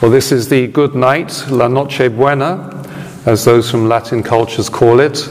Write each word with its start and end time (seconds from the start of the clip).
Well, 0.00 0.10
this 0.10 0.32
is 0.32 0.48
the 0.48 0.66
good 0.66 0.94
night, 0.94 1.44
La 1.50 1.68
Noche 1.68 2.08
Buena, 2.08 2.82
as 3.26 3.44
those 3.44 3.70
from 3.70 3.86
Latin 3.86 4.22
cultures 4.22 4.70
call 4.70 4.98
it. 4.98 5.28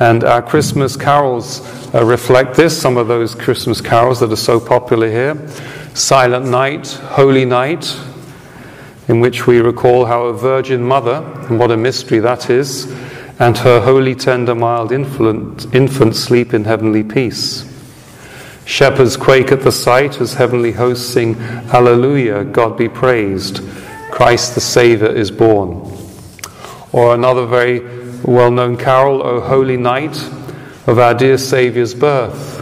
And 0.00 0.24
our 0.24 0.42
Christmas 0.42 0.96
carols 0.96 1.60
uh, 1.94 2.04
reflect 2.04 2.56
this, 2.56 2.76
some 2.76 2.96
of 2.96 3.06
those 3.06 3.36
Christmas 3.36 3.80
carols 3.80 4.18
that 4.18 4.32
are 4.32 4.36
so 4.36 4.58
popular 4.58 5.08
here. 5.08 5.48
Silent 5.94 6.46
Night, 6.46 6.88
Holy 6.88 7.44
Night, 7.44 7.96
in 9.06 9.20
which 9.20 9.46
we 9.46 9.60
recall 9.60 10.04
how 10.04 10.24
a 10.24 10.32
Virgin 10.32 10.82
Mother, 10.82 11.22
and 11.48 11.60
what 11.60 11.70
a 11.70 11.76
mystery 11.76 12.18
that 12.18 12.50
is, 12.50 12.92
and 13.38 13.56
her 13.58 13.80
holy, 13.80 14.16
tender, 14.16 14.56
mild 14.56 14.90
infant, 14.90 15.72
infant 15.72 16.16
sleep 16.16 16.52
in 16.52 16.64
heavenly 16.64 17.04
peace. 17.04 17.72
Shepherds 18.64 19.16
quake 19.16 19.52
at 19.52 19.60
the 19.60 19.70
sight 19.70 20.20
as 20.20 20.34
heavenly 20.34 20.72
hosts 20.72 21.08
sing, 21.08 21.36
Alleluia, 21.72 22.42
God 22.42 22.76
be 22.76 22.88
praised. 22.88 23.60
Christ 24.12 24.54
the 24.54 24.60
Saviour 24.60 25.10
is 25.10 25.30
born. 25.30 25.90
Or 26.92 27.14
another 27.14 27.46
very 27.46 27.80
well 28.22 28.50
known 28.50 28.76
carol, 28.76 29.22
O 29.22 29.40
Holy 29.40 29.78
Night 29.78 30.14
of 30.86 30.98
our 30.98 31.14
dear 31.14 31.38
Saviour's 31.38 31.94
birth. 31.94 32.60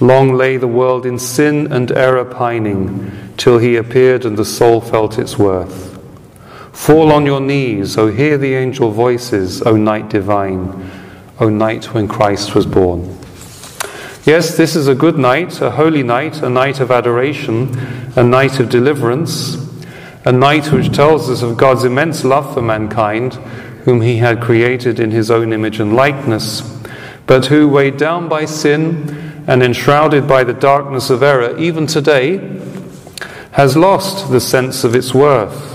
Long 0.00 0.34
lay 0.34 0.56
the 0.56 0.66
world 0.66 1.04
in 1.04 1.18
sin 1.18 1.70
and 1.70 1.92
error 1.92 2.24
pining, 2.24 3.34
till 3.36 3.58
he 3.58 3.76
appeared 3.76 4.24
and 4.24 4.38
the 4.38 4.46
soul 4.46 4.80
felt 4.80 5.18
its 5.18 5.38
worth. 5.38 6.00
Fall 6.72 7.12
on 7.12 7.26
your 7.26 7.42
knees, 7.42 7.98
O 7.98 8.10
hear 8.10 8.38
the 8.38 8.54
angel 8.54 8.90
voices, 8.90 9.60
O 9.62 9.76
night 9.76 10.08
divine, 10.08 10.90
O 11.38 11.50
night 11.50 11.92
when 11.92 12.08
Christ 12.08 12.54
was 12.54 12.64
born. 12.64 13.18
Yes, 14.24 14.56
this 14.56 14.74
is 14.74 14.88
a 14.88 14.94
good 14.94 15.18
night, 15.18 15.60
a 15.60 15.72
holy 15.72 16.02
night, 16.02 16.42
a 16.42 16.48
night 16.48 16.80
of 16.80 16.90
adoration, 16.90 17.78
a 18.16 18.22
night 18.22 18.58
of 18.58 18.70
deliverance 18.70 19.70
a 20.24 20.32
night 20.32 20.70
which 20.72 20.94
tells 20.94 21.28
us 21.28 21.42
of 21.42 21.56
God's 21.56 21.84
immense 21.84 22.24
love 22.24 22.54
for 22.54 22.62
mankind, 22.62 23.34
whom 23.84 24.00
He 24.00 24.18
had 24.18 24.40
created 24.40 25.00
in 25.00 25.10
His 25.10 25.30
own 25.30 25.52
image 25.52 25.80
and 25.80 25.94
likeness, 25.94 26.60
but 27.26 27.46
who, 27.46 27.68
weighed 27.68 27.96
down 27.96 28.28
by 28.28 28.44
sin 28.44 29.44
and 29.46 29.62
enshrouded 29.62 30.28
by 30.28 30.44
the 30.44 30.52
darkness 30.52 31.10
of 31.10 31.22
error, 31.22 31.56
even 31.58 31.86
today, 31.86 32.60
has 33.52 33.76
lost 33.76 34.30
the 34.30 34.40
sense 34.40 34.84
of 34.84 34.94
its 34.94 35.12
worth. 35.12 35.70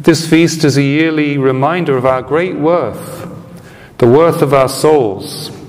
This 0.00 0.28
feast 0.28 0.64
is 0.64 0.76
a 0.76 0.82
yearly 0.82 1.38
reminder 1.38 1.96
of 1.96 2.06
our 2.06 2.22
great 2.22 2.56
worth, 2.56 3.28
the 3.98 4.06
worth 4.08 4.42
of 4.42 4.52
our 4.52 4.68
souls 4.68 5.61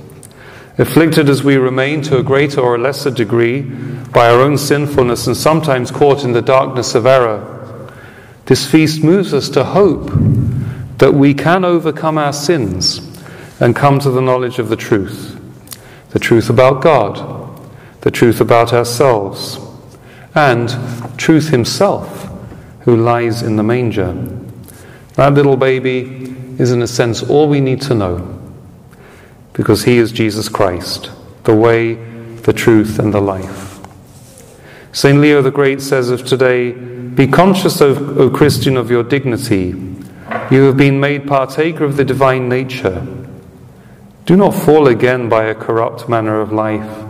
afflicted 0.78 1.30
as 1.30 1.44
we 1.44 1.56
remain 1.58 2.02
to 2.02 2.18
a 2.18 2.24
greater 2.24 2.60
or 2.60 2.76
a 2.76 2.80
lesser 2.80 3.12
degree 3.12 3.62
by 3.62 4.30
our 4.30 4.40
own 4.40 4.58
sinfulness 4.58 5.28
and 5.28 5.38
sometimes 5.38 5.92
caught 5.92 6.24
in 6.24 6.32
the 6.32 6.42
darkness 6.42 6.96
of 6.96 7.06
error, 7.06 7.92
this 8.46 8.70
feast 8.70 9.04
moves 9.04 9.34
us 9.34 9.50
to 9.50 9.64
hope 9.64 10.10
that 10.98 11.14
we 11.14 11.34
can 11.34 11.64
overcome 11.64 12.18
our 12.18 12.34
sins 12.34 13.00
and 13.60 13.76
come 13.76 14.00
to 14.00 14.10
the 14.10 14.22
knowledge 14.22 14.60
of 14.60 14.70
the 14.70 14.76
truth 14.76 15.40
the 16.10 16.20
truth 16.20 16.52
about 16.52 16.84
God, 16.84 17.60
the 18.02 18.12
truth 18.12 18.40
about 18.40 18.72
ourselves, 18.72 19.58
and 20.36 20.70
truth 21.18 21.50
Himself 21.50 22.30
who 22.82 22.96
lies 22.96 23.42
in 23.42 23.56
the 23.56 23.64
manger. 23.64 24.14
That 25.16 25.34
little 25.34 25.58
baby 25.58 26.36
is, 26.60 26.72
in 26.72 26.84
a 26.84 26.88
sense, 26.88 27.24
all 27.24 27.50
we 27.50 27.62
need 27.62 27.82
to 27.84 27.96
know 27.96 28.43
because 29.54 29.84
he 29.84 29.98
is 29.98 30.12
Jesus 30.12 30.50
Christ, 30.50 31.12
the 31.44 31.56
way, 31.56 31.94
the 31.94 32.54
truth, 32.54 33.00
and 33.00 33.14
the 33.14 33.22
life. 33.22 33.80
St. 34.92 35.20
Leo 35.20 35.42
the 35.42 35.52
Great 35.52 35.82
says 35.82 36.10
of 36.10 36.26
today 36.26 36.72
Be 36.72 37.28
conscious, 37.28 37.82
o, 37.82 37.96
o 38.18 38.30
Christian, 38.30 38.78
of 38.78 38.92
your 38.92 39.04
dignity. 39.04 39.76
You 40.52 40.64
have 40.64 40.78
been 40.78 41.00
made 41.00 41.28
partaker 41.28 41.84
of 41.84 41.98
the 41.98 42.06
divine 42.06 42.50
nature. 42.50 43.06
Do 44.26 44.36
not 44.36 44.56
fall 44.56 44.88
again 44.88 45.30
by 45.30 45.46
a 45.46 45.56
corrupt 45.56 46.08
manner 46.08 46.40
of 46.40 46.52
life 46.52 47.06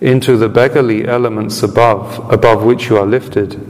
into 0.00 0.36
the 0.36 0.48
beggarly 0.48 1.06
elements 1.06 1.62
above, 1.62 2.30
above 2.32 2.64
which 2.64 2.88
you 2.88 2.96
are 2.96 3.06
lifted. 3.06 3.60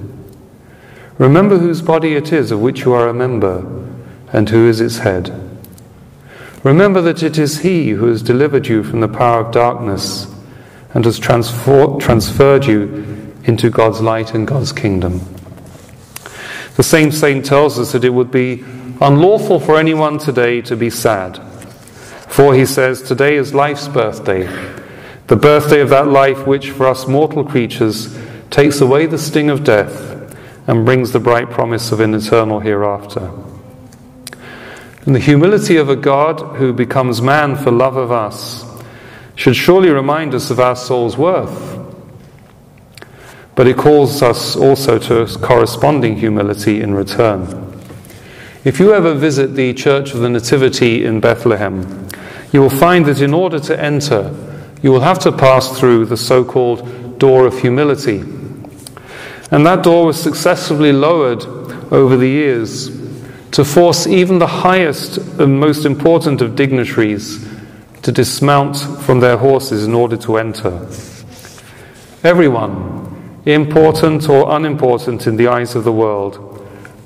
Remember 1.19 1.59
whose 1.59 1.83
body 1.83 2.15
it 2.15 2.33
is 2.33 2.51
of 2.51 2.61
which 2.61 2.85
you 2.85 2.93
are 2.93 3.09
a 3.09 3.15
member, 3.15 3.59
and 4.33 4.49
who 4.49 4.69
is 4.69 4.81
its 4.81 4.99
head. 4.99 5.50
Remember 6.63 7.01
that 7.01 7.23
it 7.23 7.39
is 7.39 7.61
He 7.61 7.91
who 7.91 8.07
has 8.07 8.23
delivered 8.23 8.67
you 8.67 8.83
from 8.83 9.01
the 9.01 9.09
power 9.09 9.41
of 9.41 9.53
darkness 9.53 10.27
and 10.93 11.05
has 11.05 11.19
transfer- 11.19 11.97
transferred 11.99 12.67
you 12.67 13.35
into 13.45 13.71
God's 13.71 14.01
light 14.01 14.35
and 14.35 14.47
God's 14.47 14.73
kingdom. 14.73 15.21
The 16.77 16.83
same 16.83 17.13
saint 17.13 17.47
tells 17.47 17.79
us 17.79 17.93
that 17.93 18.05
it 18.05 18.11
would 18.11 18.31
be 18.31 18.65
unlawful 19.01 19.61
for 19.61 19.79
anyone 19.79 20.19
today 20.19 20.61
to 20.63 20.77
be 20.77 20.91
sad. 20.91 21.39
For 22.29 22.55
he 22.55 22.67
says, 22.67 23.03
Today 23.03 23.37
is 23.37 23.55
life's 23.55 23.89
birthday, 23.89 24.47
the 25.27 25.37
birthday 25.37 25.81
of 25.81 25.89
that 25.89 26.09
life 26.09 26.47
which, 26.47 26.71
for 26.71 26.87
us 26.87 27.07
mortal 27.07 27.45
creatures, 27.45 28.19
takes 28.51 28.81
away 28.81 29.07
the 29.07 29.19
sting 29.19 29.49
of 29.49 29.65
death 29.65 30.37
and 30.69 30.85
brings 30.85 31.13
the 31.13 31.21
bright 31.21 31.51
promise 31.51 31.91
of 31.91 32.01
an 32.01 32.15
eternal 32.15 32.61
hereafter. 32.61 33.31
And 35.07 35.15
the 35.15 35.21
humility 35.21 35.77
of 35.77 35.89
a 35.89 35.97
God 35.97 36.57
who 36.57 36.75
becomes 36.75 37.23
man 37.23 37.57
for 37.57 37.71
love 37.71 37.97
of 37.97 38.13
us 38.13 38.67
should 39.35 39.57
surely 39.57 39.89
remind 39.89 40.35
us 40.35 40.51
of 40.51 40.61
our 40.61 40.77
soul's 40.77 41.17
worth. 41.17 41.79
But 43.55 43.67
it 43.67 43.79
calls 43.79 44.23
us 44.23 44.57
also 44.57 44.99
to 44.99 45.39
corresponding 45.39 46.17
humility 46.17 46.83
in 46.83 46.95
return. 46.95 47.81
If 48.63 48.79
you 48.79 48.93
ever 48.93 49.15
visit 49.15 49.55
the 49.55 49.73
Church 49.73 50.13
of 50.13 50.21
the 50.21 50.29
Nativity 50.29 51.07
in 51.07 51.21
Bethlehem, 51.21 52.07
you 52.53 52.61
will 52.61 52.69
find 52.69 53.07
that 53.07 53.23
in 53.23 53.33
order 53.33 53.59
to 53.59 53.81
enter, 53.81 54.35
you 54.83 54.93
will 54.93 55.01
have 55.01 55.19
to 55.21 55.33
pass 55.33 55.79
through 55.79 56.07
the 56.07 56.17
so 56.19 56.45
called 56.45 57.19
door 57.19 57.47
of 57.47 57.59
humility. 57.59 58.21
And 59.51 59.65
that 59.65 59.83
door 59.83 60.05
was 60.05 60.23
successfully 60.23 60.93
lowered 60.93 61.43
over 61.91 62.19
the 62.19 62.29
years 62.29 63.00
to 63.53 63.65
force 63.65 64.07
even 64.07 64.39
the 64.39 64.47
highest 64.47 65.17
and 65.17 65.59
most 65.59 65.85
important 65.85 66.41
of 66.41 66.55
dignitaries 66.55 67.49
to 68.03 68.13
dismount 68.13 68.77
from 68.77 69.21
their 69.21 69.37
horses 69.37 69.85
in 69.85 69.95
order 69.95 70.17
to 70.17 70.37
enter. 70.37 70.89
Everyone, 72.23 73.41
important 73.47 74.29
or 74.29 74.55
unimportant 74.57 75.27
in 75.27 75.37
the 75.37 75.49
eyes 75.49 75.75
of 75.75 75.85
the 75.85 75.93
world, 75.93 76.47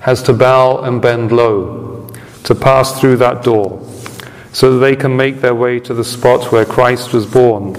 has 0.00 0.22
to 0.24 0.32
bow 0.34 0.78
and 0.78 1.00
bend 1.00 1.32
low 1.32 2.10
to 2.44 2.54
pass 2.54 3.00
through 3.00 3.16
that 3.16 3.42
door 3.42 3.80
so 4.52 4.72
that 4.72 4.78
they 4.78 4.94
can 4.94 5.16
make 5.16 5.40
their 5.40 5.54
way 5.54 5.80
to 5.80 5.94
the 5.94 6.04
spot 6.04 6.52
where 6.52 6.64
Christ 6.64 7.12
was 7.12 7.26
born, 7.26 7.72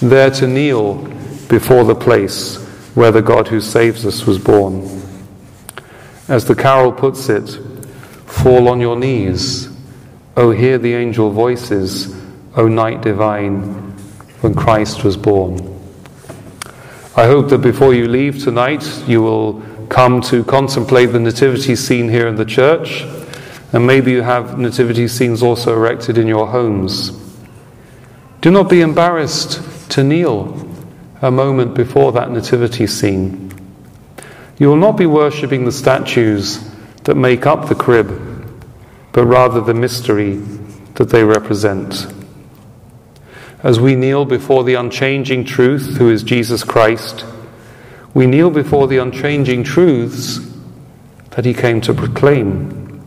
there 0.00 0.30
to 0.30 0.46
kneel 0.46 0.94
before 1.48 1.84
the 1.84 1.94
place 1.94 2.56
where 2.94 3.10
the 3.10 3.22
God 3.22 3.48
who 3.48 3.60
saves 3.60 4.06
us 4.06 4.24
was 4.24 4.38
born. 4.38 5.02
As 6.28 6.44
the 6.44 6.54
carol 6.54 6.92
puts 6.92 7.28
it, 7.28 7.58
Fall 8.32 8.66
on 8.68 8.80
your 8.80 8.96
knees. 8.96 9.68
O 10.36 10.50
hear 10.50 10.78
the 10.78 10.94
angel 10.94 11.30
voices, 11.30 12.12
O 12.56 12.66
night 12.66 13.02
divine, 13.02 13.60
when 14.40 14.54
Christ 14.54 15.04
was 15.04 15.16
born. 15.16 15.60
I 17.14 17.26
hope 17.26 17.50
that 17.50 17.58
before 17.58 17.94
you 17.94 18.08
leave 18.08 18.42
tonight, 18.42 18.84
you 19.06 19.22
will 19.22 19.62
come 19.90 20.22
to 20.22 20.42
contemplate 20.42 21.12
the 21.12 21.20
nativity 21.20 21.76
scene 21.76 22.08
here 22.08 22.26
in 22.26 22.34
the 22.34 22.44
church, 22.44 23.02
and 23.72 23.86
maybe 23.86 24.10
you 24.10 24.22
have 24.22 24.58
nativity 24.58 25.06
scenes 25.06 25.40
also 25.40 25.74
erected 25.74 26.18
in 26.18 26.26
your 26.26 26.48
homes. 26.48 27.12
Do 28.40 28.50
not 28.50 28.68
be 28.68 28.80
embarrassed 28.80 29.90
to 29.90 30.02
kneel 30.02 30.68
a 31.20 31.30
moment 31.30 31.74
before 31.74 32.10
that 32.12 32.32
nativity 32.32 32.88
scene. 32.88 33.52
You 34.58 34.68
will 34.68 34.76
not 34.76 34.96
be 34.96 35.06
worshipping 35.06 35.64
the 35.64 35.70
statues 35.70 36.71
that 37.04 37.16
make 37.16 37.46
up 37.46 37.68
the 37.68 37.74
crib 37.74 38.32
but 39.12 39.26
rather 39.26 39.60
the 39.60 39.74
mystery 39.74 40.36
that 40.94 41.10
they 41.10 41.22
represent. 41.22 42.06
As 43.62 43.78
we 43.78 43.94
kneel 43.94 44.24
before 44.24 44.64
the 44.64 44.74
unchanging 44.74 45.44
truth, 45.44 45.96
who 45.98 46.10
is 46.10 46.22
Jesus 46.22 46.64
Christ, 46.64 47.24
we 48.14 48.26
kneel 48.26 48.50
before 48.50 48.88
the 48.88 48.98
unchanging 48.98 49.62
truths 49.64 50.40
that 51.30 51.44
he 51.44 51.54
came 51.54 51.80
to 51.82 51.94
proclaim. 51.94 53.00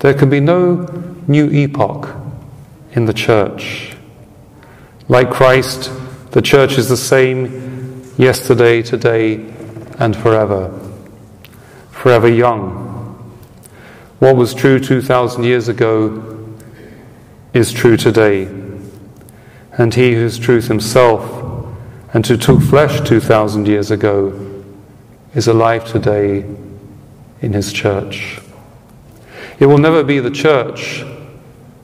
There 0.00 0.14
can 0.14 0.28
be 0.28 0.40
no 0.40 0.86
new 1.26 1.50
epoch 1.50 2.14
in 2.92 3.06
the 3.06 3.14
church. 3.14 3.96
Like 5.08 5.30
Christ, 5.30 5.90
the 6.32 6.42
church 6.42 6.78
is 6.78 6.88
the 6.88 6.96
same 6.96 8.12
yesterday, 8.16 8.82
today, 8.82 9.52
and 9.98 10.14
forever. 10.14 10.83
Forever 12.04 12.28
young 12.28 12.84
what 14.18 14.36
was 14.36 14.52
true 14.52 14.78
2,000 14.78 15.42
years 15.42 15.68
ago 15.68 16.52
is 17.54 17.72
true 17.72 17.96
today. 17.96 18.44
And 19.72 19.94
he 19.94 20.12
who 20.12 20.26
is 20.26 20.38
truth 20.38 20.68
himself 20.68 21.24
and 22.12 22.26
who 22.26 22.36
took 22.36 22.60
flesh 22.60 23.00
2,000 23.08 23.66
years 23.66 23.90
ago 23.90 24.38
is 25.34 25.48
alive 25.48 25.90
today 25.90 26.44
in 27.40 27.54
His 27.54 27.72
church. 27.72 28.38
It 29.58 29.64
will 29.64 29.78
never 29.78 30.04
be 30.04 30.20
the 30.20 30.30
church 30.30 31.02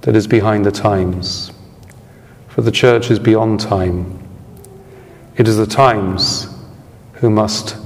that 0.02 0.14
is 0.14 0.26
behind 0.26 0.67
the 0.67 0.70
times, 0.70 1.50
for 2.49 2.61
the 2.61 2.70
church 2.70 3.11
is 3.11 3.19
beyond 3.19 3.61
time. 3.61 4.22
It 5.38 5.49
is 5.49 5.56
the 5.56 5.67
times 5.67 6.46
who 7.14 7.31
must 7.31 7.78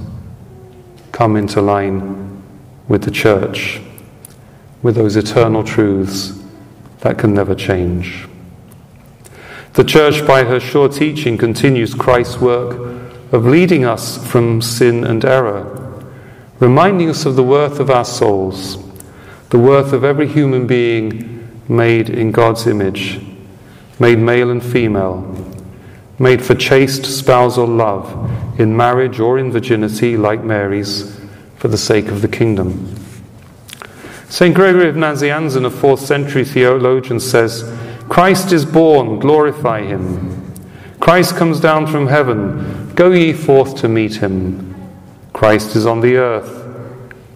come 1.13 1.37
into 1.37 1.61
line 1.61 2.24
with 2.87 3.03
the 3.03 3.11
church, 3.11 3.81
with 4.81 4.95
those 4.95 5.15
eternal 5.15 5.63
truths 5.63 6.39
that 6.99 7.17
can 7.17 7.33
never 7.33 7.55
change. 7.55 8.27
The 9.73 9.83
church, 9.83 10.25
by 10.25 10.43
her 10.43 10.59
sure 10.59 10.87
teaching, 10.87 11.37
continues 11.37 11.93
Christ's 11.93 12.39
work 12.39 12.77
of 13.31 13.45
leading 13.45 13.85
us 13.85 14.25
from 14.25 14.61
sin 14.61 15.03
and 15.03 15.25
error, 15.25 16.03
reminding 16.59 17.09
us 17.09 17.25
of 17.25 17.35
the 17.35 17.43
worth 17.43 17.79
of 17.79 17.89
our 17.89 18.05
souls, 18.05 18.77
the 19.49 19.59
worth 19.59 19.91
of 19.91 20.03
every 20.03 20.27
human 20.27 20.65
being 20.67 21.61
made 21.67 22.09
in 22.09 22.31
God's 22.31 22.67
image, 22.67 23.19
made 23.99 24.19
male 24.19 24.49
and 24.49 24.63
female, 24.63 25.21
made 26.19 26.43
for 26.43 26.55
chaste 26.55 27.05
spousal 27.05 27.67
love, 27.67 28.59
in 28.59 28.77
marriage 28.77 29.19
or 29.19 29.37
in 29.37 29.51
virginity, 29.51 30.15
like 30.15 30.43
Mary's, 30.43 31.19
for 31.57 31.67
the 31.67 31.77
sake 31.77 32.07
of 32.07 32.21
the 32.21 32.27
kingdom. 32.27 32.95
St. 34.29 34.53
Gregory 34.53 34.89
of 34.89 34.95
Nazianzen, 34.95 35.65
a 35.65 35.69
fourth 35.69 36.01
century 36.01 36.43
theologian, 36.43 37.19
says, 37.19 37.63
Christ 38.09 38.51
is 38.51 38.65
born, 38.65 39.19
glorify 39.19 39.83
him. 39.83 40.53
Christ 40.99 41.35
comes 41.35 41.59
down 41.59 41.87
from 41.87 42.07
heaven, 42.07 42.93
go 42.95 43.11
ye 43.11 43.33
forth 43.33 43.77
to 43.77 43.87
meet 43.87 44.15
him. 44.15 44.75
Christ 45.33 45.75
is 45.75 45.85
on 45.85 46.01
the 46.01 46.17
earth, 46.17 46.63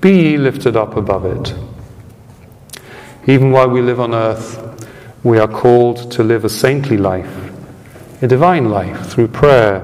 be 0.02 0.12
ye 0.12 0.38
lifted 0.38 0.76
up 0.76 0.96
above 0.96 1.26
it. 1.26 1.54
Even 3.28 3.52
while 3.52 3.70
we 3.70 3.82
live 3.82 4.00
on 4.00 4.14
earth, 4.14 4.66
we 5.24 5.38
are 5.38 5.48
called 5.48 6.12
to 6.12 6.24
live 6.24 6.46
a 6.46 6.50
saintly 6.50 6.98
life, 6.98 7.52
a 8.22 8.28
divine 8.28 8.70
life 8.70 9.08
through 9.08 9.28
prayer, 9.28 9.82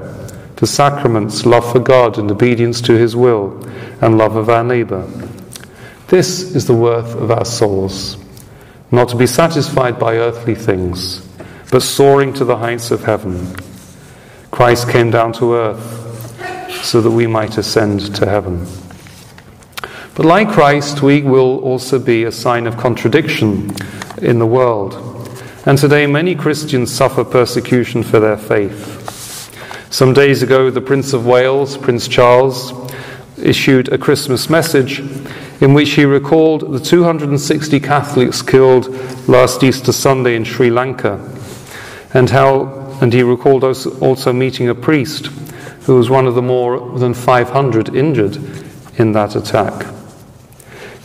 the 0.65 0.71
sacraments, 0.71 1.45
love 1.45 1.71
for 1.71 1.79
God 1.79 2.17
and 2.17 2.31
obedience 2.31 2.81
to 2.81 2.93
his 2.93 3.15
will, 3.15 3.63
and 4.01 4.17
love 4.17 4.35
of 4.35 4.49
our 4.49 4.63
neighbour. 4.63 5.07
This 6.07 6.55
is 6.55 6.65
the 6.65 6.73
worth 6.73 7.13
of 7.13 7.29
our 7.29 7.45
souls 7.45 8.17
not 8.89 9.09
to 9.09 9.15
be 9.15 9.27
satisfied 9.27 9.99
by 9.99 10.15
earthly 10.15 10.55
things, 10.55 11.19
but 11.69 11.83
soaring 11.83 12.33
to 12.33 12.45
the 12.45 12.57
heights 12.57 12.89
of 12.89 13.03
heaven. 13.03 13.55
Christ 14.49 14.89
came 14.89 15.11
down 15.11 15.33
to 15.33 15.53
earth 15.53 16.83
so 16.83 16.99
that 16.99 17.11
we 17.11 17.27
might 17.27 17.59
ascend 17.59 18.15
to 18.15 18.25
heaven. 18.25 18.65
But 20.15 20.25
like 20.25 20.49
Christ, 20.49 21.03
we 21.03 21.21
will 21.21 21.59
also 21.59 21.99
be 21.99 22.23
a 22.23 22.31
sign 22.31 22.65
of 22.65 22.75
contradiction 22.75 23.69
in 24.19 24.39
the 24.39 24.47
world. 24.47 24.95
And 25.67 25.77
today, 25.77 26.07
many 26.07 26.33
Christians 26.33 26.91
suffer 26.91 27.23
persecution 27.23 28.01
for 28.01 28.19
their 28.19 28.37
faith. 28.37 28.95
Some 29.95 30.11
days 30.13 30.43
ago, 30.43 30.69
the 30.69 30.81
Prince 30.81 31.13
of 31.13 31.25
Wales, 31.25 31.77
Prince 31.77 32.09
Charles, 32.09 32.73
issued 33.41 33.87
a 33.93 33.97
Christmas 33.97 34.49
message 34.49 34.99
in 35.61 35.73
which 35.73 35.91
he 35.91 36.03
recalled 36.03 36.73
the 36.73 36.81
260 36.81 37.79
Catholics 37.79 38.41
killed 38.41 38.89
last 39.29 39.63
Easter 39.63 39.93
Sunday 39.93 40.35
in 40.35 40.43
Sri 40.43 40.69
Lanka, 40.69 41.13
and 42.13 42.29
how 42.29 42.97
and 42.99 43.13
he 43.13 43.23
recalled 43.23 43.63
also 43.63 44.33
meeting 44.33 44.67
a 44.67 44.75
priest 44.75 45.27
who 45.83 45.95
was 45.95 46.09
one 46.09 46.27
of 46.27 46.35
the 46.35 46.41
more 46.41 46.99
than 46.99 47.13
500 47.13 47.95
injured 47.95 48.35
in 48.97 49.13
that 49.13 49.33
attack. 49.37 49.85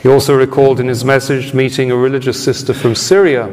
He 0.02 0.08
also 0.08 0.36
recalled 0.36 0.80
in 0.80 0.88
his 0.88 1.04
message 1.04 1.54
meeting 1.54 1.92
a 1.92 1.96
religious 1.96 2.42
sister 2.42 2.74
from 2.74 2.96
Syria, 2.96 3.46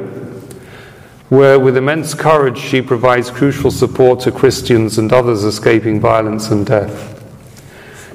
where 1.30 1.60
with 1.60 1.76
immense 1.76 2.14
courage 2.14 2.58
she 2.58 2.82
provides 2.82 3.30
crucial 3.30 3.70
support 3.70 4.22
to 4.22 4.32
Christians 4.32 4.98
and 4.98 5.12
others 5.12 5.44
escaping 5.44 6.00
violence 6.00 6.50
and 6.50 6.66
death. 6.66 7.14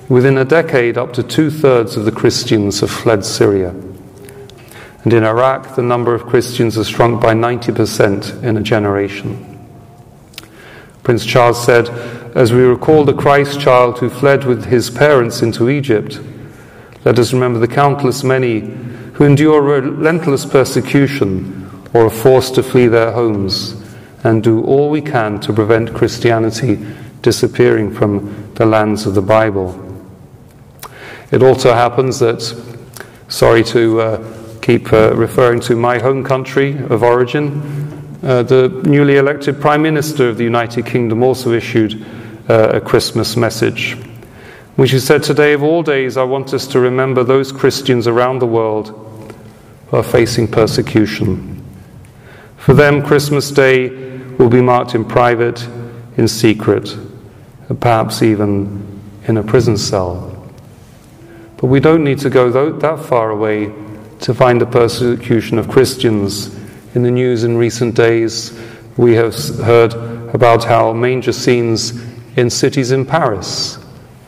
Within 0.09 0.39
a 0.39 0.45
decade, 0.45 0.97
up 0.97 1.13
to 1.15 1.23
two 1.23 1.51
thirds 1.51 1.97
of 1.97 2.05
the 2.05 2.13
Christians 2.13 2.81
have 2.81 2.91
fled 2.91 3.25
Syria. 3.25 3.75
And 5.05 5.13
in 5.13 5.25
Iraq, 5.25 5.75
the 5.75 5.83
number 5.83 6.15
of 6.15 6.27
Christians 6.27 6.77
has 6.77 6.89
shrunk 6.89 7.21
by 7.21 7.35
90% 7.35 8.43
in 8.43 8.57
a 8.57 8.63
generation. 8.63 9.49
Prince 11.03 11.27
Charles 11.27 11.63
said, 11.63 11.89
As 12.37 12.53
we 12.53 12.63
recall 12.63 13.05
the 13.05 13.13
Christ 13.13 13.61
child 13.61 13.99
who 13.99 14.09
fled 14.09 14.45
with 14.45 14.67
his 14.67 14.91
parents 14.91 15.43
into 15.43 15.69
Egypt, 15.69 16.21
let 17.05 17.19
us 17.19 17.33
remember 17.33 17.59
the 17.59 17.69
countless 17.69 18.23
many 18.23 18.61
who 18.61 19.25
endure 19.25 19.61
relentless 19.61 20.47
persecution 20.47 21.62
or 21.93 22.07
are 22.07 22.11
forced 22.11 22.55
to 22.55 22.63
flee 22.63 22.89
their 22.89 23.13
homes 23.13 23.77
and 24.25 24.43
do 24.43 24.63
all 24.65 24.91
we 24.91 25.01
can 25.01 25.41
to 25.41 25.53
prevent 25.53 25.95
Christianity 25.95 26.79
disappearing 27.23 27.93
from 27.93 28.53
the 28.55 28.67
lands 28.67 29.07
of 29.07 29.15
the 29.15 29.23
Bible. 29.23 29.79
It 31.31 31.43
also 31.43 31.73
happens 31.73 32.19
that, 32.19 32.43
sorry 33.29 33.65
to 33.65 34.01
uh, 34.01 34.59
keep 34.61 34.93
uh, 34.93 35.15
referring 35.15 35.61
to 35.61 35.77
my 35.77 35.99
home 35.99 36.25
country 36.25 36.79
of 36.79 37.03
origin, 37.03 37.91
uh, 38.23 38.43
the 38.43 38.69
newly 38.85 39.17
elected 39.17 39.61
Prime 39.61 39.83
Minister 39.83 40.29
of 40.29 40.37
the 40.37 40.45
United 40.45 40.87
Kingdom 40.87 41.23
also 41.23 41.53
issued 41.53 42.05
uh, 42.49 42.71
a 42.75 42.81
Christmas 42.81 43.37
message, 43.37 43.97
which 44.77 44.93
he 44.93 45.01
said, 45.01 45.23
Today 45.23 45.55
of 45.55 45.63
all 45.63 45.83
days, 45.83 46.17
I 46.17 46.23
want 46.23 46.55
us 46.55 46.67
to 46.69 46.81
remember 46.81 47.25
those 47.25 47.51
Christians 47.51 48.07
around 48.07 48.39
the 48.39 48.47
world 48.47 48.91
who 49.89 49.97
are 49.97 50.03
facing 50.03 50.47
persecution. 50.47 51.52
For 52.63 52.75
them, 52.75 53.03
Christmas 53.03 53.51
Day 53.51 53.89
will 54.39 54.49
be 54.49 54.61
marked 54.61 54.95
in 54.95 55.05
private, 55.05 55.67
in 56.17 56.29
secret, 56.29 56.97
perhaps 57.81 58.23
even 58.23 59.01
in 59.27 59.37
a 59.37 59.43
prison 59.43 59.77
cell. 59.77 60.49
But 61.57 61.67
we 61.67 61.81
don't 61.81 62.05
need 62.05 62.21
to 62.21 62.31
go 62.31 62.53
that 62.53 63.01
far 63.01 63.31
away 63.31 63.73
to 64.21 64.33
find 64.33 64.61
the 64.61 64.67
persecution 64.67 65.59
of 65.59 65.69
Christians. 65.69 66.55
In 66.95 67.03
the 67.03 67.11
news 67.11 67.43
in 67.43 67.57
recent 67.57 67.97
days, 67.97 68.57
we 68.97 69.15
have 69.15 69.35
heard 69.59 69.95
about 70.33 70.63
how 70.63 70.93
manger 70.93 71.33
scenes 71.33 72.01
in 72.37 72.49
cities 72.49 72.93
in 72.93 73.05
Paris 73.05 73.77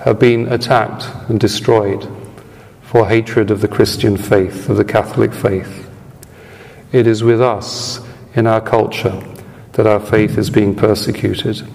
have 0.01 0.19
been 0.19 0.53
attacked 0.53 1.07
and 1.31 1.39
destroyed 1.39 2.09
for 2.83 3.07
hatred 3.07 3.53
of 3.53 3.61
the 3.61 3.69
Christian 3.69 4.17
faith, 4.17 4.69
of 4.69 4.77
the 4.77 4.85
Catholic 4.85 5.33
faith. 5.33 5.89
It 6.91 7.07
is 7.07 7.23
with 7.23 7.41
us 7.41 8.01
in 8.35 8.47
our 8.47 8.61
culture 8.61 9.23
that 9.73 9.87
our 9.87 10.01
faith 10.01 10.39
is 10.39 10.51
being 10.51 10.75
persecuted. 10.75 11.67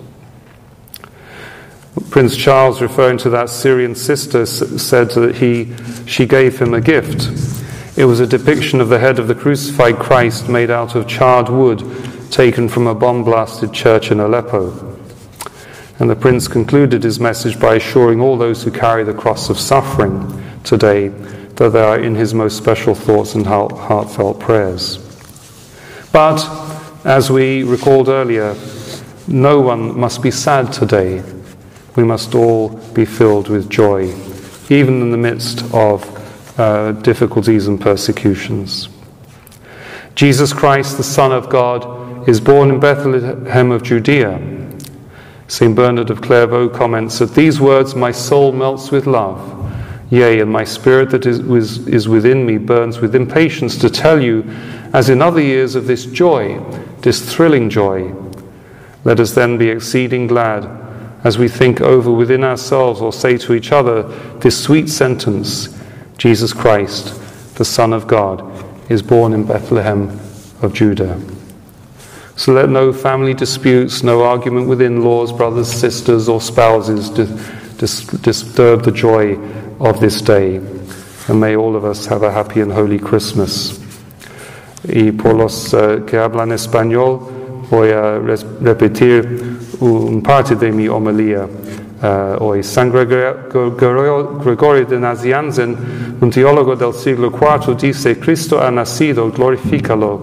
Prince 2.09 2.37
Charles, 2.37 2.81
referring 2.81 3.17
to 3.19 3.29
that 3.29 3.49
Syrian 3.49 3.93
sister, 3.93 4.45
said 4.45 5.11
that 5.11 5.35
he, 5.35 5.75
she 6.07 6.25
gave 6.25 6.59
him 6.59 6.73
a 6.73 6.81
gift. 6.81 7.27
It 7.97 8.05
was 8.05 8.19
a 8.19 8.27
depiction 8.27 8.79
of 8.79 8.89
the 8.89 8.99
head 8.99 9.19
of 9.19 9.27
the 9.27 9.35
crucified 9.35 9.97
Christ 9.97 10.47
made 10.47 10.71
out 10.71 10.95
of 10.95 11.07
charred 11.07 11.49
wood 11.49 11.83
taken 12.31 12.69
from 12.69 12.87
a 12.87 12.95
bomb 12.95 13.23
blasted 13.23 13.73
church 13.73 14.11
in 14.11 14.19
Aleppo. 14.19 14.97
And 15.99 16.09
the 16.09 16.15
prince 16.15 16.47
concluded 16.47 17.03
his 17.03 17.19
message 17.19 17.59
by 17.59 17.75
assuring 17.75 18.21
all 18.21 18.37
those 18.37 18.63
who 18.63 18.71
carry 18.71 19.03
the 19.03 19.13
cross 19.13 19.49
of 19.49 19.59
suffering 19.59 20.41
today 20.63 21.09
that 21.09 21.73
they 21.73 21.81
are 21.81 21.99
in 21.99 22.15
his 22.15 22.33
most 22.33 22.55
special 22.55 22.95
thoughts 22.95 23.35
and 23.35 23.45
heartfelt 23.45 24.39
prayers. 24.39 25.08
But, 26.11 26.39
as 27.05 27.31
we 27.31 27.63
recalled 27.63 28.09
earlier, 28.09 28.55
no 29.27 29.61
one 29.61 29.99
must 29.99 30.21
be 30.21 30.31
sad 30.31 30.73
today 30.73 31.23
we 31.99 32.05
must 32.05 32.33
all 32.33 32.69
be 32.93 33.03
filled 33.03 33.49
with 33.49 33.69
joy, 33.69 34.03
even 34.69 35.01
in 35.01 35.11
the 35.11 35.17
midst 35.17 35.63
of 35.73 35.99
uh, 36.57 36.93
difficulties 36.93 37.67
and 37.67 37.81
persecutions. 37.81 38.87
Jesus 40.15 40.53
Christ, 40.53 40.95
the 40.95 41.03
Son 41.03 41.33
of 41.33 41.49
God, 41.49 42.27
is 42.29 42.39
born 42.39 42.69
in 42.69 42.79
Bethlehem 42.79 43.71
of 43.71 43.83
Judea. 43.83 44.39
St. 45.49 45.75
Bernard 45.75 46.09
of 46.09 46.21
Clairvaux 46.21 46.69
comments 46.69 47.19
that 47.19 47.33
these 47.35 47.59
words, 47.59 47.95
My 47.95 48.13
soul 48.13 48.53
melts 48.53 48.91
with 48.91 49.05
love. 49.05 49.55
Yea, 50.09 50.39
and 50.39 50.49
my 50.49 50.63
spirit 50.63 51.09
that 51.09 51.25
is, 51.25 51.39
is 51.85 52.07
within 52.07 52.45
me 52.45 52.57
burns 52.57 52.99
with 52.99 53.13
impatience 53.13 53.77
to 53.77 53.89
tell 53.89 54.21
you, 54.21 54.43
as 54.93 55.09
in 55.09 55.21
other 55.21 55.41
years, 55.41 55.75
of 55.75 55.87
this 55.87 56.05
joy, 56.05 56.59
this 57.01 57.33
thrilling 57.33 57.69
joy. 57.69 58.13
Let 59.03 59.19
us 59.19 59.33
then 59.33 59.57
be 59.57 59.69
exceeding 59.69 60.27
glad 60.27 60.79
as 61.23 61.37
we 61.37 61.47
think 61.47 61.81
over 61.81 62.11
within 62.11 62.43
ourselves 62.43 63.01
or 63.01 63.11
say 63.11 63.37
to 63.37 63.53
each 63.53 63.71
other 63.71 64.03
this 64.39 64.61
sweet 64.61 64.89
sentence 64.89 65.77
Jesus 66.17 66.51
Christ, 66.51 67.55
the 67.55 67.65
Son 67.65 67.93
of 67.93 68.07
God, 68.07 68.43
is 68.91 69.01
born 69.01 69.33
in 69.33 69.45
Bethlehem 69.45 70.09
of 70.61 70.73
Judah. 70.73 71.19
So 72.35 72.53
let 72.53 72.69
no 72.69 72.91
family 72.91 73.33
disputes, 73.33 74.03
no 74.03 74.23
argument 74.23 74.67
within 74.67 75.03
laws, 75.03 75.31
brothers, 75.31 75.71
sisters, 75.71 76.27
or 76.27 76.41
spouses 76.41 77.09
de- 77.09 77.25
dis- 77.77 78.05
disturb 78.05 78.83
the 78.83 78.91
joy 78.91 79.35
of 79.79 79.99
this 79.99 80.21
day. 80.21 80.57
And 81.27 81.39
may 81.39 81.55
all 81.55 81.75
of 81.75 81.85
us 81.85 82.05
have 82.07 82.23
a 82.23 82.31
happy 82.31 82.61
and 82.61 82.71
holy 82.71 82.99
Christmas. 82.99 83.77
Y 84.87 85.11
por 85.11 85.35
los 85.35 85.73
uh, 85.73 86.05
que 86.05 86.17
hablan 86.17 86.51
español, 86.51 87.19
voy 87.69 87.89
a 87.89 88.19
repetir 88.61 89.59
un 89.79 90.21
parte 90.21 90.55
de 90.55 90.71
mi 90.71 90.87
homilía. 90.87 91.47
Uh, 92.01 92.41
hoy 92.43 92.63
San 92.63 92.91
Gregorio, 92.91 94.39
Gregorio 94.43 94.85
de 94.85 94.97
Nazianzen, 94.97 95.75
un 96.21 96.29
teólogo 96.29 96.75
del 96.75 96.93
siglo 96.93 97.29
IV, 97.29 97.75
dice, 97.75 98.17
Cristo 98.17 98.61
ha 98.61 98.71
nacido, 98.71 99.29
glorifícalo. 99.29 100.21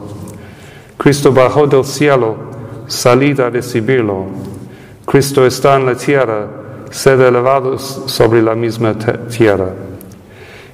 Cristo 0.96 1.32
bajó 1.32 1.66
del 1.66 1.84
cielo, 1.84 2.34
salid 2.86 3.40
a 3.40 3.50
recibirlo. 3.50 4.24
Cristo 5.04 5.44
está 5.46 5.76
en 5.76 5.86
la 5.86 5.94
tierra, 5.94 6.48
sed 6.90 7.20
elevados 7.20 8.04
sobre 8.06 8.40
la 8.40 8.54
misma 8.54 8.94
tierra. 9.28 9.85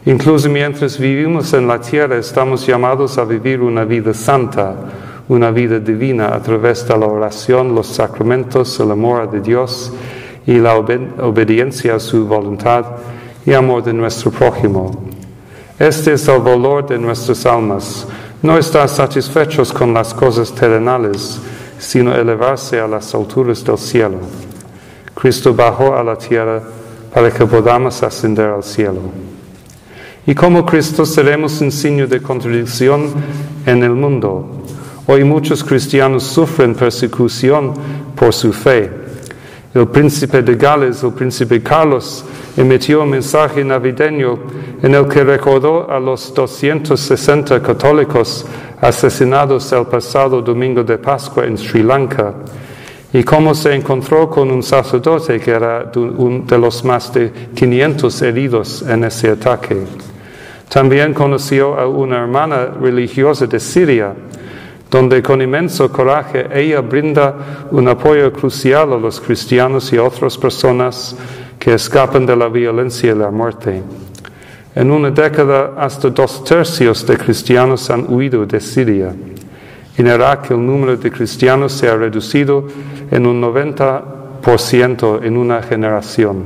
Incluso 0.04 0.48
mientras 0.48 0.98
vivimos 0.98 1.52
en 1.52 1.68
la 1.68 1.80
tierra, 1.80 2.16
estamos 2.16 2.66
llamados 2.66 3.18
a 3.18 3.24
vivir 3.24 3.60
una 3.60 3.84
vida 3.84 4.12
santa, 4.12 4.74
una 5.28 5.52
vida 5.52 5.78
divina 5.78 6.34
a 6.34 6.42
través 6.42 6.86
de 6.88 6.98
la 6.98 7.06
oración, 7.06 7.72
los 7.72 7.86
sacramentos, 7.86 8.80
el 8.80 8.90
amor 8.90 9.30
de 9.30 9.40
Dios 9.40 9.92
y 10.44 10.54
la 10.54 10.74
obed 10.74 11.20
obediencia 11.20 11.94
a 11.94 12.00
su 12.00 12.26
voluntad 12.26 12.84
y 13.46 13.52
amor 13.52 13.84
de 13.84 13.92
nuestro 13.92 14.32
prójimo. 14.32 14.90
Este 15.78 16.14
es 16.14 16.26
el 16.26 16.40
valor 16.40 16.84
de 16.86 16.98
nuestras 16.98 17.46
almas, 17.46 18.06
no 18.42 18.58
estar 18.58 18.88
satisfechos 18.88 19.72
con 19.72 19.94
las 19.94 20.12
cosas 20.12 20.52
terrenales, 20.52 21.40
sino 21.78 22.12
elevarse 22.12 22.80
a 22.80 22.88
las 22.88 23.14
alturas 23.14 23.64
del 23.64 23.78
cielo. 23.78 24.18
Cristo 25.14 25.54
bajó 25.54 25.94
a 25.94 26.02
la 26.02 26.16
tierra 26.16 26.60
para 27.14 27.30
que 27.30 27.46
podamos 27.46 28.02
ascender 28.02 28.48
al 28.48 28.64
cielo. 28.64 29.00
Y 30.24 30.34
como 30.34 30.64
Cristo 30.64 31.04
seremos 31.04 31.60
un 31.60 31.72
signo 31.72 32.06
de 32.06 32.22
contradicción 32.22 33.10
en 33.66 33.82
el 33.82 33.90
mundo. 33.90 34.62
Hoy 35.08 35.24
muchos 35.24 35.64
cristianos 35.64 36.22
sufren 36.22 36.76
persecución 36.76 37.74
por 38.14 38.32
su 38.32 38.52
fe. 38.52 38.88
El 39.74 39.88
príncipe 39.88 40.42
de 40.42 40.54
Gales, 40.54 41.02
el 41.02 41.12
príncipe 41.12 41.60
Carlos, 41.60 42.24
emitió 42.56 43.02
un 43.02 43.10
mensaje 43.10 43.64
navideño 43.64 44.38
en 44.80 44.94
el 44.94 45.08
que 45.08 45.24
recordó 45.24 45.90
a 45.90 45.98
los 45.98 46.32
260 46.32 47.60
católicos 47.60 48.46
asesinados 48.80 49.72
el 49.72 49.86
pasado 49.86 50.40
domingo 50.40 50.84
de 50.84 50.98
Pascua 50.98 51.46
en 51.46 51.58
Sri 51.58 51.82
Lanka 51.82 52.34
y 53.12 53.24
cómo 53.24 53.54
se 53.54 53.74
encontró 53.74 54.30
con 54.30 54.52
un 54.52 54.62
sacerdote 54.62 55.40
que 55.40 55.50
era 55.50 55.84
de 55.84 56.58
los 56.58 56.84
más 56.84 57.12
de 57.12 57.32
500 57.54 58.22
heridos 58.22 58.82
en 58.82 59.04
ese 59.04 59.30
ataque. 59.30 60.11
También 60.72 61.12
conoció 61.12 61.78
a 61.78 61.86
una 61.86 62.22
hermana 62.22 62.64
religiosa 62.64 63.46
de 63.46 63.60
Siria, 63.60 64.14
donde 64.90 65.22
con 65.22 65.42
inmenso 65.42 65.92
coraje 65.92 66.48
ella 66.50 66.80
brinda 66.80 67.68
un 67.70 67.88
apoyo 67.88 68.32
crucial 68.32 68.94
a 68.94 68.96
los 68.96 69.20
cristianos 69.20 69.92
y 69.92 69.98
otras 69.98 70.38
personas 70.38 71.14
que 71.58 71.74
escapan 71.74 72.24
de 72.24 72.34
la 72.34 72.48
violencia 72.48 73.12
y 73.12 73.14
la 73.14 73.30
muerte. 73.30 73.82
En 74.74 74.90
una 74.90 75.10
década, 75.10 75.74
hasta 75.76 76.08
dos 76.08 76.42
tercios 76.42 77.06
de 77.06 77.18
cristianos 77.18 77.90
han 77.90 78.10
huido 78.10 78.46
de 78.46 78.58
Siria. 78.58 79.14
En 79.98 80.06
Irak 80.06 80.52
el 80.52 80.64
número 80.64 80.96
de 80.96 81.10
cristianos 81.10 81.72
se 81.72 81.86
ha 81.86 81.96
reducido 81.96 82.66
en 83.10 83.26
un 83.26 83.42
90% 83.42 85.22
en 85.22 85.36
una 85.36 85.62
generación. 85.62 86.44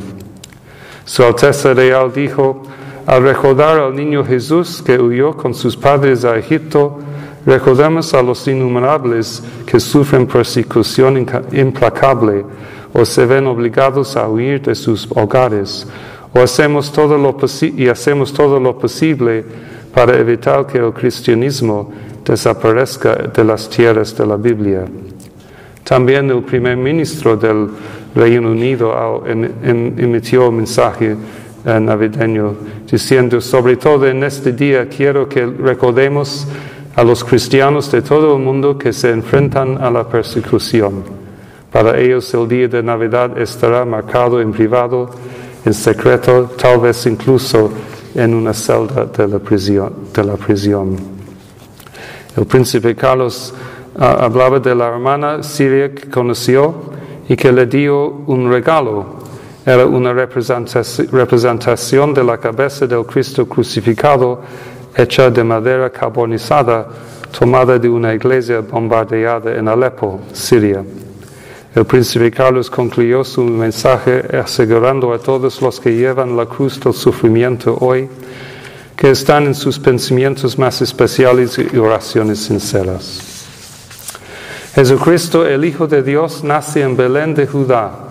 Su 1.05 1.23
Alteza 1.23 1.75
Real 1.75 2.13
dijo, 2.13 2.65
al 3.07 3.23
recordar 3.23 3.79
al 3.79 3.95
niño 3.95 4.25
Jesús 4.25 4.83
que 4.85 4.99
huyó 4.99 5.37
con 5.37 5.55
sus 5.55 5.77
padres 5.77 6.25
a 6.25 6.37
Egipto, 6.37 6.99
recordemos 7.47 8.13
a 8.15 8.23
los 8.23 8.47
innumerables 8.49 9.43
que 9.65 9.79
sufren 9.79 10.27
persecución 10.27 11.25
implacable 11.53 12.45
o 12.93 13.05
se 13.05 13.25
ven 13.25 13.47
obligados 13.47 14.17
a 14.17 14.29
huir 14.29 14.61
de 14.63 14.75
sus 14.75 15.09
hogares, 15.15 15.87
o 16.35 16.41
hacemos 16.41 16.91
todo 16.93 17.17
lo 17.17 17.37
y 17.63 17.89
hacemos 17.89 18.33
todo 18.33 18.59
lo 18.59 18.77
posible 18.77 19.45
para 19.95 20.19
evitar 20.19 20.67
que 20.67 20.79
el 20.79 20.93
cristianismo 20.93 21.93
desaparezca 22.25 23.15
de 23.15 23.45
las 23.45 23.71
tierras 23.71 24.17
de 24.17 24.27
la 24.27 24.37
Biblia. 24.37 24.85
También 25.85 26.29
el 26.31 26.43
primer 26.43 26.77
ministro 26.77 27.37
del 27.37 27.69
Reino 28.15 28.51
Unido 28.51 29.23
emitió 29.25 30.49
un 30.49 30.57
mensaje 30.57 31.17
navideño 31.67 32.55
diciendo, 32.91 33.41
sobre 33.41 33.77
todo 33.77 34.07
en 34.07 34.23
este 34.23 34.53
día 34.53 34.89
quiero 34.89 35.29
que 35.29 35.45
recordemos 35.45 36.47
a 36.95 37.05
los 37.05 37.25
cristianos 37.25 37.91
de 37.91 38.03
todo 38.03 38.37
el 38.37 38.43
mundo 38.43 38.79
que 38.79 38.93
se 38.93 39.11
enfrentan 39.11 39.83
a 39.83 39.91
la 39.91 40.09
persecución. 40.09 41.05
Para 41.71 41.99
ellos 41.99 42.33
el 42.33 42.49
día 42.49 42.69
de 42.69 42.83
Navidad 42.83 43.37
estará 43.39 43.85
marcado 43.85 44.41
en 44.41 44.53
privado, 44.53 45.11
en 45.65 45.75
secreto, 45.75 46.53
tal 46.57 46.81
vez 46.81 47.05
incluso 47.07 47.71
en 48.15 48.33
una 48.33 48.55
celda 48.55 49.05
de 49.05 49.29
la 49.29 49.39
prisión. 49.39 49.93
De 50.15 50.25
la 50.25 50.37
prisión. 50.37 50.97
El 52.37 52.47
príncipe 52.47 52.95
Carlos 52.95 53.53
uh, 53.99 54.03
hablaba 54.03 54.59
de 54.61 54.75
la 54.75 54.89
hermana 54.89 55.43
siria 55.43 55.95
que 55.95 56.09
conoció 56.09 56.75
y 57.29 57.37
que 57.37 57.51
le 57.51 57.67
dio 57.67 58.07
un 58.27 58.51
regalo. 58.51 59.16
Era 59.67 59.85
una 59.85 60.13
representación 60.13 62.15
de 62.15 62.23
la 62.23 62.39
cabeza 62.39 62.87
del 62.87 63.05
Cristo 63.05 63.49
crucificado 63.49 64.41
hecha 64.97 65.29
de 65.29 65.43
madera 65.43 65.91
carbonizada 65.91 66.87
tomada 67.37 67.77
de 67.77 67.89
una 67.89 68.15
iglesia 68.15 68.61
bombardeada 68.61 69.57
en 69.57 69.67
Alepo, 69.67 70.21
Siria. 70.33 70.85
El 71.75 71.85
príncipe 71.85 72.31
Carlos 72.31 72.71
concluyó 72.71 73.25
su 73.25 73.43
mensaje 73.43 74.23
asegurando 74.39 75.13
a 75.13 75.19
todos 75.19 75.61
los 75.61 75.81
que 75.81 75.97
llevan 75.97 76.37
la 76.37 76.47
cruz 76.47 76.79
del 76.79 76.95
sufrimiento 76.95 77.77
hoy 77.81 78.09
que 78.95 79.11
están 79.11 79.47
en 79.47 79.55
sus 79.57 79.81
pensamientos 79.81 80.57
más 80.57 80.81
especiales 80.81 81.59
y 81.59 81.77
oraciones 81.77 82.39
sinceras. 82.39 83.21
Jesucristo, 84.77 85.45
el 85.45 85.65
Hijo 85.65 85.89
de 85.89 86.05
Dios, 86.05 86.45
nace 86.45 86.83
en 86.83 86.97
Belén 86.97 87.35
de 87.35 87.49
Judá. 87.49 88.06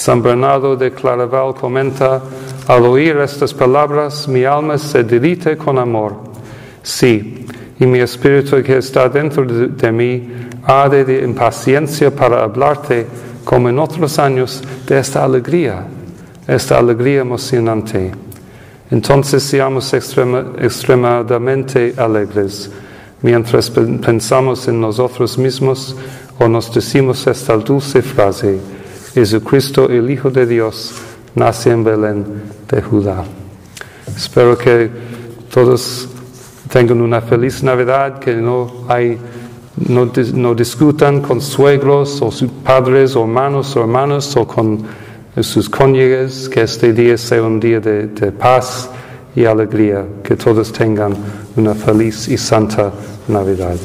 San 0.00 0.22
Bernardo 0.22 0.76
de 0.76 0.92
Claraval 0.92 1.54
comenta, 1.54 2.22
al 2.68 2.86
oír 2.86 3.18
estas 3.18 3.52
palabras, 3.52 4.26
mi 4.26 4.44
alma 4.44 4.78
se 4.78 5.04
derrite 5.04 5.58
con 5.58 5.78
amor. 5.78 6.16
Sí, 6.82 7.44
y 7.78 7.84
mi 7.84 7.98
espíritu 7.98 8.62
que 8.62 8.78
está 8.78 9.10
dentro 9.10 9.44
de, 9.44 9.68
de 9.68 9.92
mí 9.92 10.26
arde 10.62 11.04
de 11.04 11.22
impaciencia 11.22 12.10
para 12.10 12.44
hablarte, 12.44 13.06
como 13.44 13.68
en 13.68 13.78
otros 13.78 14.18
años, 14.18 14.62
de 14.86 14.98
esta 14.98 15.22
alegría, 15.22 15.84
esta 16.48 16.78
alegría 16.78 17.20
emocionante. 17.20 18.10
Entonces 18.90 19.42
seamos 19.42 19.92
extrema, 19.92 20.52
extremadamente 20.58 21.92
alegres 21.98 22.70
mientras 23.20 23.68
pensamos 23.68 24.66
en 24.66 24.80
nosotros 24.80 25.36
mismos 25.36 25.94
o 26.38 26.48
nos 26.48 26.72
decimos 26.72 27.26
esta 27.26 27.54
dulce 27.58 28.00
frase, 28.00 28.58
Jesucristo, 29.14 29.88
el 29.88 30.10
Hijo 30.10 30.30
de 30.30 30.46
Dios, 30.46 30.92
nace 31.34 31.70
en 31.70 31.82
Belén 31.82 32.24
de 32.68 32.80
Judá. 32.80 33.24
Espero 34.16 34.56
que 34.56 34.88
todos 35.52 36.08
tengan 36.70 37.00
una 37.00 37.20
feliz 37.20 37.62
Navidad, 37.62 38.20
que 38.20 38.34
no, 38.34 38.84
hay, 38.88 39.18
no, 39.88 40.10
no 40.34 40.54
discutan 40.54 41.20
con 41.20 41.40
suegros 41.40 42.22
o 42.22 42.30
sus 42.30 42.50
padres 42.50 43.16
o 43.16 43.22
hermanos 43.22 43.74
o 43.76 43.80
hermanas 43.80 44.36
o 44.36 44.46
con 44.46 44.82
sus 45.40 45.68
cónyuges, 45.68 46.48
que 46.48 46.62
este 46.62 46.92
día 46.92 47.18
sea 47.18 47.42
un 47.42 47.58
día 47.58 47.80
de, 47.80 48.06
de 48.06 48.30
paz 48.30 48.90
y 49.34 49.44
alegría, 49.44 50.04
que 50.22 50.36
todos 50.36 50.72
tengan 50.72 51.14
una 51.56 51.74
feliz 51.74 52.28
y 52.28 52.36
santa 52.36 52.92
Navidad. 53.28 53.76